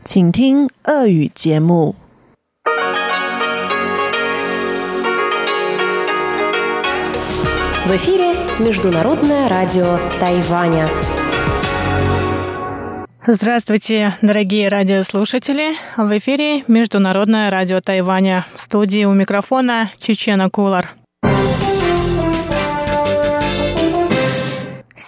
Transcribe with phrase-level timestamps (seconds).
[0.00, 1.94] 请听俄语节目。
[7.84, 10.88] В эфире Международное радио Тайваня.
[13.24, 15.74] Здравствуйте, дорогие радиослушатели!
[15.96, 18.46] В эфире Международное радио Тайваня.
[18.54, 20.96] В студии у микрофона Чечена Кулар.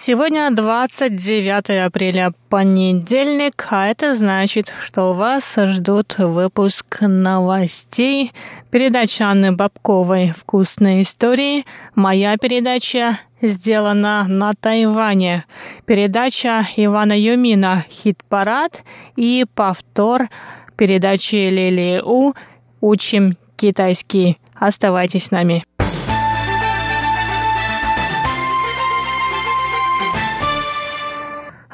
[0.06, 8.30] Сегодня 29 апреля, понедельник, а это значит, что вас ждут выпуск новостей,
[8.70, 15.46] передача Анны Бабковой «Вкусные истории», моя передача сделана на Тайване,
[15.86, 18.84] передача Ивана Юмина «Хит-парад»
[19.16, 20.28] и повтор
[20.76, 22.34] передачи Лили У
[22.82, 24.36] «Учим китайский».
[24.54, 25.64] Оставайтесь с нами.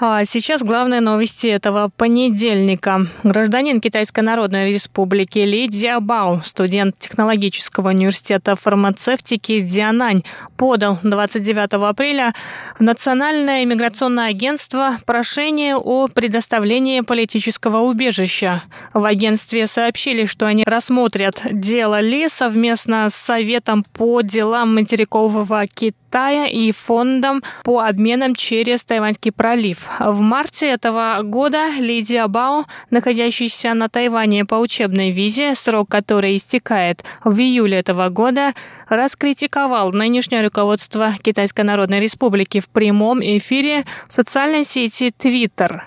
[0.03, 3.07] А сейчас главные новости этого понедельника.
[3.23, 10.23] Гражданин Китайской Народной Республики Ли Дзябао, студент технологического университета фармацевтики Дианань,
[10.57, 12.33] подал 29 апреля
[12.79, 18.63] в Национальное иммиграционное агентство прошение о предоставлении политического убежища.
[18.95, 26.47] В агентстве сообщили, что они рассмотрят дело Ли совместно с Советом по делам материкового Китая
[26.47, 29.90] и Фондом по обменам через Тайваньский пролив.
[29.99, 37.05] В марте этого года Лидия Бао, находящаяся на Тайване по учебной визе, срок которой истекает
[37.25, 38.55] в июле этого года,
[38.89, 45.83] раскритиковал нынешнее руководство Китайской Народной Республики в прямом эфире в социальной сети Twitter.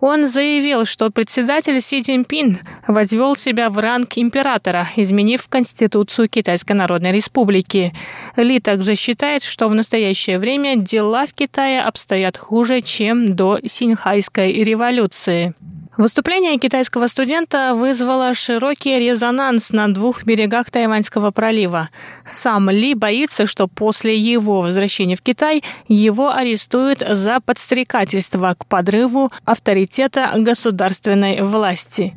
[0.00, 7.12] Он заявил, что председатель Си Цзиньпин возвел себя в ранг императора, изменив Конституцию Китайской Народной
[7.12, 7.92] Республики.
[8.36, 14.52] Ли также считает, что в настоящее время дела в Китае обстоят хуже, чем до Синьхайской
[14.52, 15.54] революции.
[16.00, 21.90] Выступление китайского студента вызвало широкий резонанс на двух берегах Тайваньского пролива.
[22.24, 29.30] Сам Ли боится, что после его возвращения в Китай его арестуют за подстрекательство к подрыву
[29.44, 32.14] авторитета государственной власти.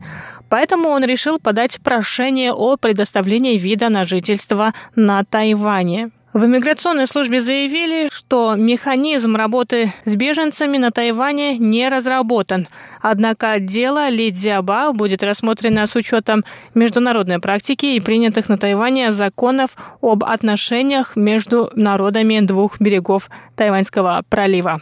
[0.48, 6.12] Поэтому он решил подать прошение о предоставлении вида на жительство на Тайване.
[6.34, 12.68] В иммиграционной службе заявили, что механизм работы с беженцами на Тайване не разработан.
[13.04, 16.44] Однако дело Ли Дзяба будет рассмотрено с учетом
[16.74, 24.82] международной практики и принятых на Тайване законов об отношениях между народами двух берегов Тайваньского пролива.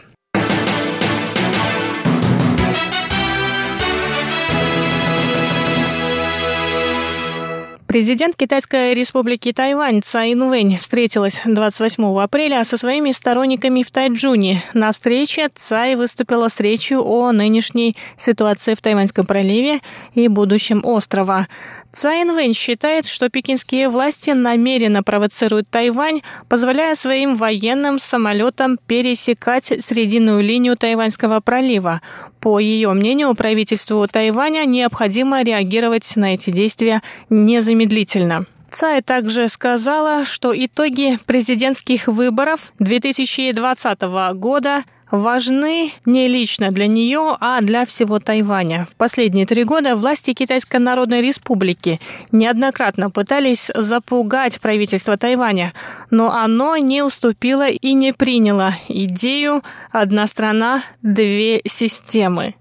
[7.92, 14.62] Президент Китайской республики Тайвань Цай Инвэнь встретилась 28 апреля со своими сторонниками в Тайджуне.
[14.72, 19.80] На встрече Цай выступила с речью о нынешней ситуации в Тайваньском проливе
[20.14, 21.48] и будущем острова.
[21.92, 30.42] Цай Инвэнь считает, что пекинские власти намеренно провоцируют Тайвань, позволяя своим военным самолетам пересекать срединную
[30.42, 32.00] линию Тайваньского пролива.
[32.40, 37.81] По ее мнению, правительству Тайваня необходимо реагировать на эти действия незамедлительно.
[38.70, 44.00] Цай также сказала, что итоги президентских выборов 2020
[44.34, 48.86] года важны не лично для нее, а для всего Тайваня.
[48.90, 52.00] В последние три года власти Китайской Народной Республики
[52.32, 55.74] неоднократно пытались запугать правительство Тайваня,
[56.10, 62.54] но оно не уступило и не приняло идею «одна страна, две системы».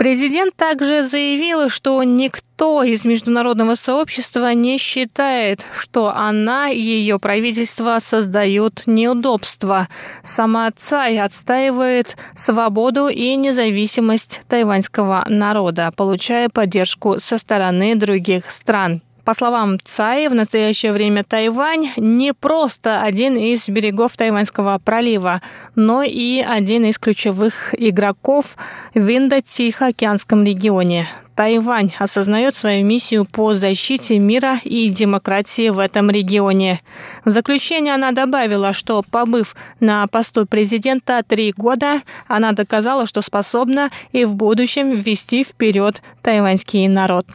[0.00, 7.98] Президент также заявил, что никто из международного сообщества не считает, что она и ее правительство
[8.02, 9.88] создают неудобства.
[10.22, 19.02] Сама Цай отстаивает свободу и независимость тайваньского народа, получая поддержку со стороны других стран.
[19.24, 25.42] По словам Цай, в настоящее время Тайвань не просто один из берегов Тайваньского пролива,
[25.74, 28.56] но и один из ключевых игроков
[28.94, 31.08] в Индо-Тихоокеанском регионе.
[31.36, 36.80] Тайвань осознает свою миссию по защите мира и демократии в этом регионе.
[37.24, 43.90] В заключение она добавила, что побыв на посту президента три года, она доказала, что способна
[44.12, 47.26] и в будущем вести вперед тайваньский народ.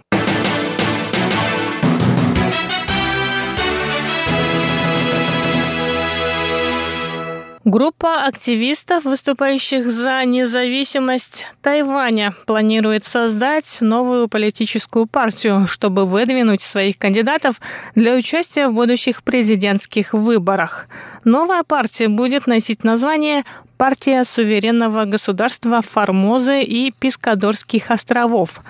[7.65, 17.59] Группа активистов, выступающих за независимость Тайваня, планирует создать новую политическую партию, чтобы выдвинуть своих кандидатов
[17.95, 20.87] для участия в будущих президентских выборах.
[21.23, 23.43] Новая партия будет носить название
[23.77, 28.61] партия суверенного государства Формозы и Пискадорских островов.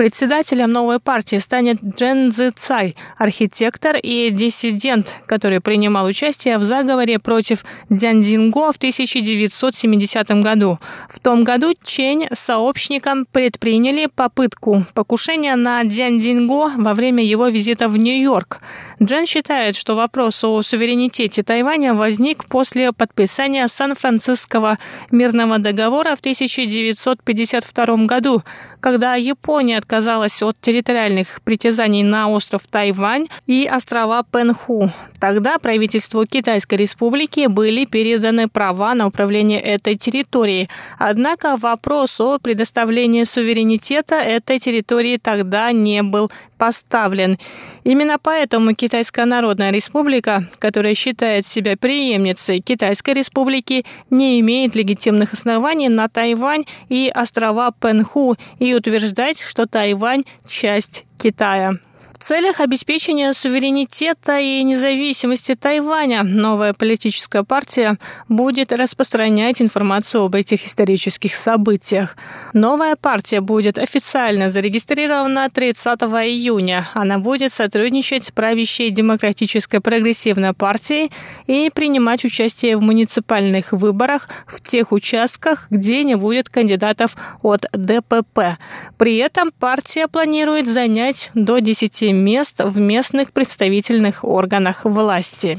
[0.00, 7.18] Председателем новой партии станет Джен Цзи Цай, архитектор и диссидент, который принимал участие в заговоре
[7.18, 10.78] против Дзянзинго в 1970 году.
[11.10, 17.86] В том году Чень с сообщником предприняли попытку покушения на Дзянзинго во время его визита
[17.86, 18.62] в Нью-Йорк.
[19.02, 24.78] Джен считает, что вопрос о суверенитете Тайваня возник после подписания Сан-Франциского
[25.10, 28.42] мирного договора в 1952 году,
[28.80, 34.92] когда Япония отказалась от территориальных притязаний на остров Тайвань и острова Пенху.
[35.20, 40.70] Тогда правительству Китайской республики были переданы права на управление этой территорией.
[40.98, 47.38] Однако вопрос о предоставлении суверенитета этой территории тогда не был поставлен.
[47.84, 55.88] Именно поэтому Китайская Народная Республика, которая считает себя преемницей Китайской Республики, не имеет легитимных оснований
[55.88, 61.78] на Тайвань и острова Пенху и утверждать, что Тайвань– часть Китая.
[62.20, 67.96] Целях обеспечения суверенитета и независимости Тайваня новая политическая партия
[68.28, 72.18] будет распространять информацию об этих исторических событиях.
[72.52, 76.90] Новая партия будет официально зарегистрирована 30 июня.
[76.92, 81.10] Она будет сотрудничать с правящей демократической прогрессивной партией
[81.46, 88.58] и принимать участие в муниципальных выборах в тех участках, где не будет кандидатов от ДПП.
[88.98, 95.58] При этом партия планирует занять до 10 мест в местных представительных органах власти.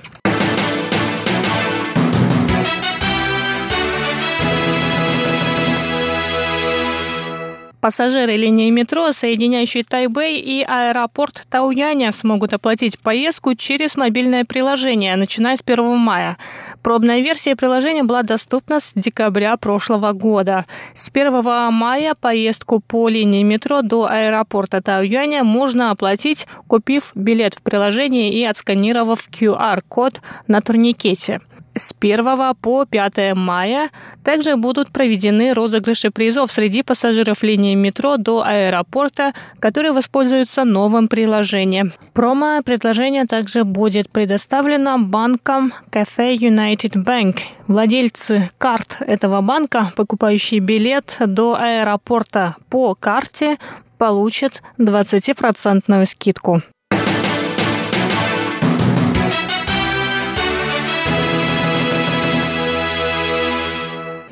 [7.81, 15.55] Пассажиры линии метро, соединяющей Тайбэй и аэропорт Тауяня, смогут оплатить поездку через мобильное приложение, начиная
[15.55, 16.37] с 1 мая.
[16.83, 20.67] Пробная версия приложения была доступна с декабря прошлого года.
[20.93, 27.63] С 1 мая поездку по линии метро до аэропорта Тауяня можно оплатить, купив билет в
[27.63, 31.41] приложении и отсканировав QR-код на турникете.
[31.75, 33.89] С 1 по 5 мая
[34.23, 41.93] также будут проведены розыгрыши призов среди пассажиров линии метро до аэропорта, которые воспользуются новым приложением.
[42.13, 47.39] Промо-предложение также будет предоставлено банком Cathay United Bank.
[47.67, 53.57] Владельцы карт этого банка, покупающие билет до аэропорта по карте,
[53.97, 56.61] получат 20% скидку.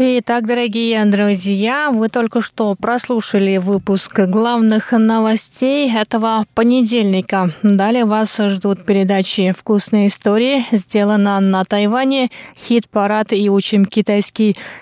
[0.01, 7.51] Итак, дорогие друзья, вы только что прослушали выпуск главных новостей этого понедельника.
[7.63, 14.55] Далее вас ждут передачи «Вкусные истории», «Сделано на Тайване», «Хит-парад» и «Учим китайский».